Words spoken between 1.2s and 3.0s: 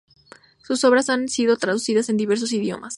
sido traducidas a diversos idiomas.